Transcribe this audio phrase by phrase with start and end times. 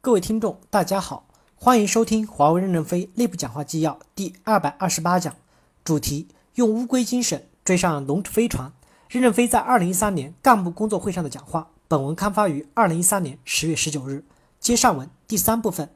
[0.00, 5.34] 各位听众，大家好，欢迎收听华为任正非内部讲话纪要第二百二十八讲，
[5.82, 8.72] 主题：用乌龟精神追上龙飞船。
[9.08, 11.70] 任正非在二零一三年干部工作会上的讲话。
[11.88, 14.24] 本文刊发于二零一三年十月十九日。
[14.60, 15.90] 接上文第三部分，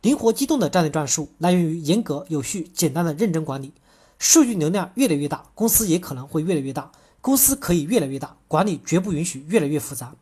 [0.00, 3.74] 灵活机动的战略战术来源于严格、有序、简单的认真管理。
[4.18, 6.90] 数据流量越来越大，公司也可能会越来越大。
[7.20, 10.14] 公司可以越来越大，管理绝不允许越来越复杂。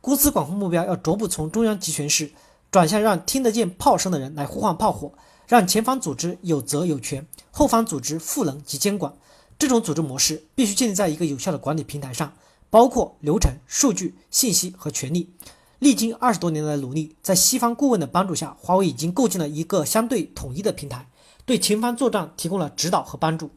[0.00, 2.30] 公司管控目标要逐步从中央集权式。
[2.70, 5.12] 转向让听得见炮声的人来呼唤炮火，
[5.46, 9.14] 让前方组织有责有权，后方组织赋能及监管。
[9.58, 12.34] 这种组织模式必须建立在一个有效的管理平台上，
[12.68, 15.32] 包括流程、数据、信息和权力。
[15.78, 21.08] 历经二十多年的努力，在西方顾问的帮助下，华为已经构建了一个相对统一的平台，
[21.46, 23.50] 对前方作战提供了指导和帮助。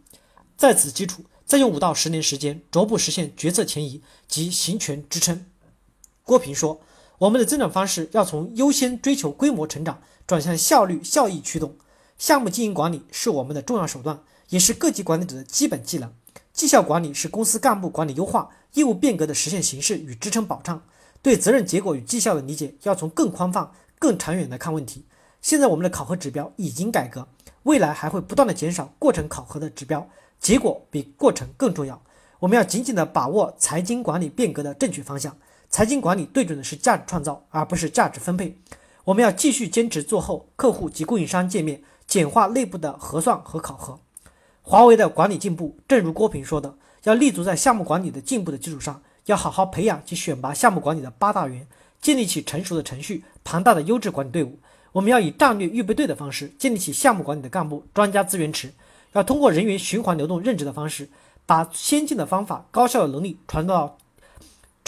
[0.56, 5.46] 在此基础，再用五到十年时间，逐步实现决策前移及行权支撑。
[6.24, 6.80] 郭平说。
[7.20, 11.76] 我们的增长方式要从优先追求规模成长转向效率效益驱动。
[12.18, 16.14] 项目经营管理是我们的重要手段，也是各级管理者的基本技能。
[16.54, 20.82] 绩效管理是公司干部管理优化、业务变革的实现形式与支撑保障。
[21.22, 25.04] 对责任结果与绩效的理解要从更宽泛、更长远来看问题。
[25.42, 27.28] 现在我们的考核指标已经改革，
[27.64, 30.08] 未来还会不断的减少过程考核的指标，
[30.40, 32.02] 结果比过程更重要。
[32.40, 35.36] 我们要紧紧的把握财经管理变革的正确方向。
[35.70, 38.58] 财经管理对准的是价值创造，而不是价值分配。
[39.04, 44.00] 我们要继续坚持做后客户及供应商界面，简化内部的核算和考核。
[44.64, 51.68] 华为的管理进步，正如郭平说的，要立足在项目管理的进步的基础上，要好好培养及选拔项目管理的八大员，
[52.02, 54.58] 建立起成熟的程序、庞大的优质管理队伍。
[54.92, 58.74] 我们要以战略预备队的方式建立起项目管理的干部专家资源池，
[59.14, 61.10] 要通过人员循环流动任职的方式，
[61.46, 63.98] 把先进的方法、高效的能力传到。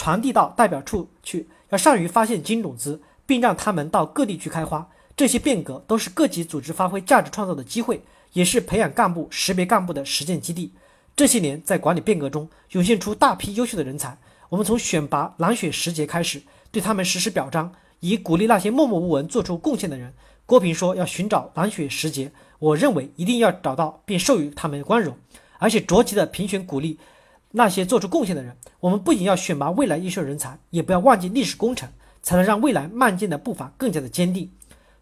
[0.01, 4.89] 传递到代表处去，要善于发现金种子，并让他们到各地去开花。
[5.15, 8.01] 这些变革都是各级组织发挥价值创造的机会，
[8.33, 10.73] 也是培养干部、识别干部的实践基地。
[11.15, 14.17] 这些年，在管理变革中涌现出大批优秀的人才。
[14.49, 16.41] 我们从选拔蓝血十杰开始，
[16.71, 20.11] 对他们实施表彰，以鼓励那些默默无闻做出贡献的人。
[20.47, 25.15] 郭平说要寻找蓝血十杰，我认为一定要找到并授予他们光荣，
[25.59, 26.97] 而且着急的评选鼓励。
[27.51, 31.89] 那些做出贡献的人，我们不仅要选拔未来优秀人才，也不要忘记历史工程，
[32.21, 34.49] 才能让未来迈进的步伐更加的坚定。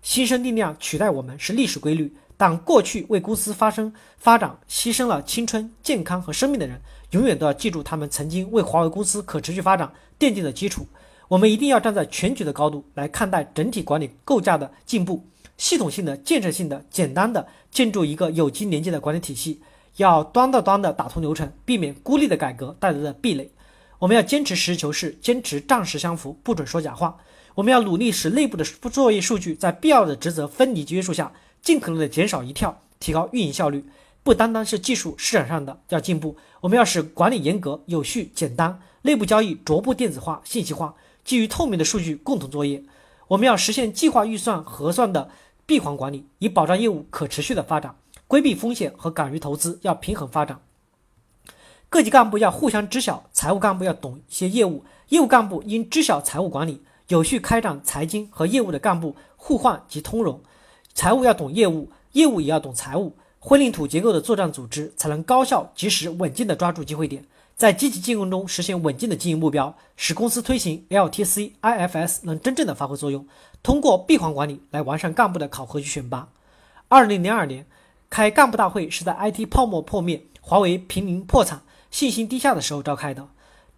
[0.02, 6.80] 新生力量取代我们是历史规律，但过去为公司发生发展牺牲了青春、健康和生命的人，
[7.12, 10.88] 永远都要记住他们曾经为华为公司可持续发展奠定的基础。
[11.28, 15.24] 我们一定要站在全局的高度来看待整体管理构架的进步，
[15.58, 19.62] 系统性的、建设性的、简单的建筑一个有机连接的管理体系。
[19.98, 23.52] 要端到端的打通流程，避免孤立的改革带来的壁垒。
[23.98, 27.18] 我们要坚持实事求是，坚持账实相符，不准说假话。
[27.56, 33.84] 我们要努力使内部的作业数据在必要的职责分离约束下，尽可能的减少一跳，提高运营效率。
[34.24, 40.94] 不单单是技术市场上的要进步，我们要使管理严格、有序、简单，内部交易逐步电子化、信息化，
[41.26, 42.84] 基于透明的数据共同作业。
[43.28, 45.30] 我们要实现计划预算核算的
[45.66, 47.96] 闭环管理，以保障业务可持续的发展。
[48.30, 50.62] 规避风险和敢于投资，要平衡发展。
[51.90, 60.40] 各级干部要互相知晓，财务干部要懂一些业务，业务干部应知晓财务管理，有序开展财经和业务的干部互换及通融。
[60.94, 67.26] 财务要懂业务，业务也要懂财务，混凝土结构的作战组织才能高效、及时、稳健地抓住机会点，
[67.56, 73.26] 在积极进攻中实现稳健的经营目标，使公司推行 LTC、IFS 能真正的发挥作用。
[73.64, 76.30] 通过闭环管理来完善干部的考核与选拔。
[76.90, 77.66] 二零零二年。
[78.10, 81.62] 开干部大会是在 IT 泡沫破灭、华为濒临破产、
[81.92, 83.28] 信心低下的时候召开的。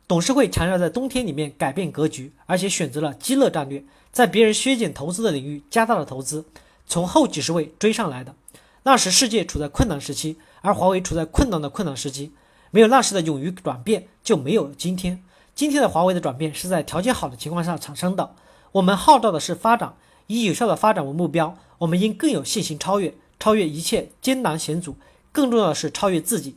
[0.07, 6.45] 董事会强调在冬天里面改变格局，而且选择了积乐战略，在别人削减投资的领域加大了投资，
[6.85, 8.35] 从后几十位追上来的。
[8.83, 12.31] 那时世界处在困难时期，而华为处在困难的困难时期。
[12.71, 15.23] 没有那时的勇于转变，就没有今天。
[15.53, 18.33] 今天的华为的转变是在条件好的情况下产生的。
[18.71, 19.93] 我们号召的是发展，
[20.27, 21.57] 以有效的发展为目标。
[21.79, 23.13] 我们应更有信心超越。
[23.41, 24.95] 超越一切艰难险阻，
[25.31, 26.55] 更重要的是超越自己。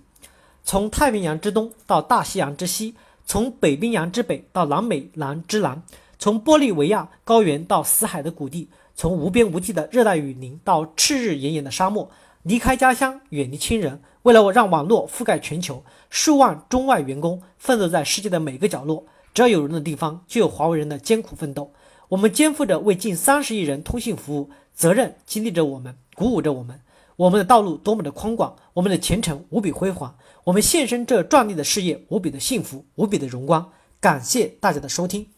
[0.62, 2.94] 从太平洋之东到大西洋之西，
[3.24, 5.82] 从北冰洋之北到南美南之南，
[6.18, 12.10] 从玻利维亚高原到死海的谷地，从无边无际的热带雨林到炽日炎炎的沙漠，
[12.42, 19.06] 离开家乡，远离亲人，为了我让网络覆盖全球，数万中外员工奋斗在世界的每个角落。
[19.32, 21.72] 只要有人的地方，就有华为人的艰苦奋斗。
[22.10, 25.96] 我们肩负着为近三十亿人通信服务责任，激励着我们。
[26.14, 26.80] 鼓舞着我们，
[27.16, 33.72] 我们的道路多么的宽广，我们的前程无比辉煌，我们献身这壮丽的事业无比的幸福，无比的荣光。
[34.00, 35.33] 感谢大家的收听。